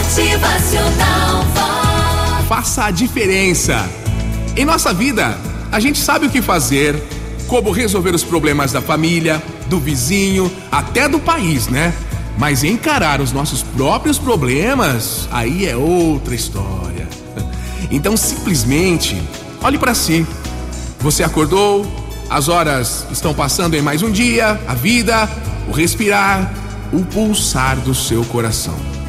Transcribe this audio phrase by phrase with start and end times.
[0.00, 1.44] Motivacional.
[2.48, 3.86] Faça a diferença.
[4.56, 5.36] Em nossa vida,
[5.70, 6.96] a gente sabe o que fazer,
[7.46, 11.92] como resolver os problemas da família, do vizinho, até do país, né?
[12.38, 17.06] Mas encarar os nossos próprios problemas, aí é outra história.
[17.90, 19.20] Então, simplesmente,
[19.60, 20.24] olhe para si.
[21.00, 21.84] Você acordou,
[22.30, 25.28] as horas estão passando em mais um dia, a vida,
[25.68, 26.54] o respirar,
[26.92, 28.99] o pulsar do seu coração.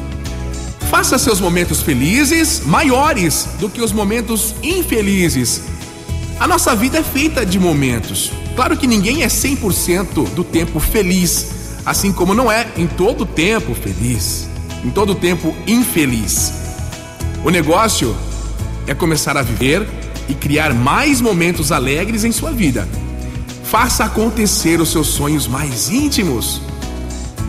[0.92, 5.62] Faça seus momentos felizes maiores do que os momentos infelizes.
[6.38, 8.30] A nossa vida é feita de momentos.
[8.54, 13.74] Claro que ninguém é 100% do tempo feliz, assim como não é em todo tempo
[13.74, 14.46] feliz,
[14.84, 16.52] em todo tempo infeliz.
[17.42, 18.14] O negócio
[18.86, 19.88] é começar a viver
[20.28, 22.86] e criar mais momentos alegres em sua vida.
[23.64, 26.60] Faça acontecer os seus sonhos mais íntimos.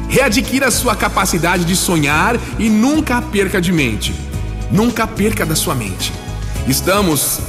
[0.10, 4.14] Readquira sua capacidade de sonhar e nunca perca de mente.
[4.72, 6.12] Nunca perca da sua mente.
[6.68, 7.40] Estamos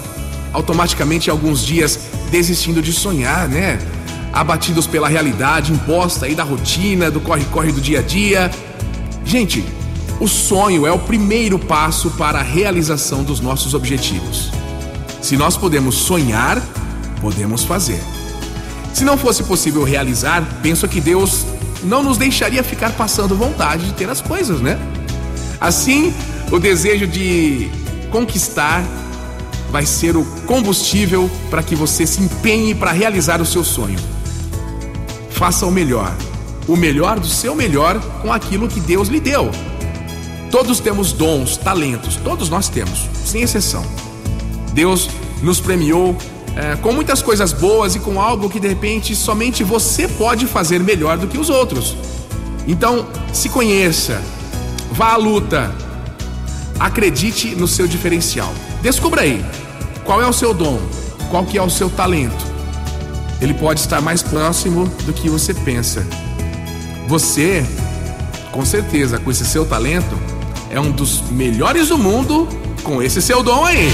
[0.52, 1.98] automaticamente alguns dias
[2.30, 3.78] desistindo de sonhar, né?
[4.32, 8.50] Abatidos pela realidade imposta aí da rotina, do corre-corre do dia a dia.
[9.24, 9.64] Gente,
[10.20, 14.50] o sonho é o primeiro passo para a realização dos nossos objetivos.
[15.20, 16.62] Se nós podemos sonhar,
[17.20, 18.00] podemos fazer.
[18.92, 21.46] Se não fosse possível realizar, penso que Deus
[21.84, 24.78] não nos deixaria ficar passando vontade de ter as coisas, né?
[25.60, 26.12] Assim,
[26.50, 27.70] o desejo de
[28.10, 28.84] conquistar
[29.70, 33.98] vai ser o combustível para que você se empenhe para realizar o seu sonho.
[35.30, 36.14] Faça o melhor,
[36.68, 39.50] o melhor do seu melhor com aquilo que Deus lhe deu.
[40.50, 43.84] Todos temos dons, talentos, todos nós temos, sem exceção.
[44.72, 45.10] Deus
[45.42, 46.16] nos premiou
[46.56, 50.80] é, com muitas coisas boas e com algo que de repente somente você pode fazer
[50.80, 51.96] melhor do que os outros.
[52.66, 54.22] Então, se conheça,
[54.90, 55.74] vá à luta,
[56.78, 58.52] acredite no seu diferencial.
[58.82, 59.44] Descubra aí
[60.04, 60.80] qual é o seu dom,
[61.30, 62.54] qual que é o seu talento.
[63.40, 66.06] Ele pode estar mais próximo do que você pensa.
[67.08, 67.66] Você,
[68.52, 70.16] com certeza, com esse seu talento,
[70.70, 72.48] é um dos melhores do mundo
[72.82, 73.88] com esse seu dom aí.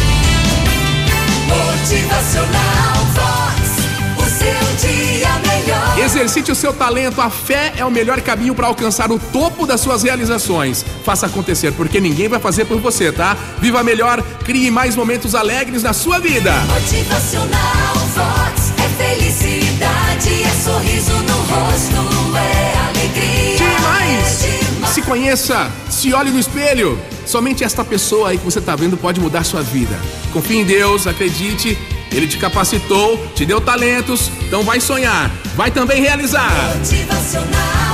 [6.20, 9.80] Exercite o seu talento, a fé é o melhor caminho para alcançar o topo das
[9.80, 10.84] suas realizações.
[11.02, 13.34] Faça acontecer, porque ninguém vai fazer por você, tá?
[13.58, 16.52] Viva melhor, crie mais momentos alegres na sua vida.
[16.66, 18.70] Motivacional Vox.
[18.76, 23.56] É felicidade, é sorriso no rosto, é alegria.
[23.56, 24.44] Demais!
[24.44, 24.92] É demais.
[24.92, 27.00] Se conheça, se olhe no espelho.
[27.24, 29.98] Somente esta pessoa aí que você está vendo pode mudar sua vida.
[30.34, 31.78] Confie em Deus, acredite.
[32.12, 36.50] Ele te capacitou, te deu talentos, então vai sonhar, vai também realizar.
[36.76, 37.89] Motivacional